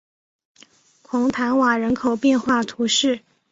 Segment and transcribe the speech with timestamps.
[1.03, 3.21] 孔坦瓦人口变化图示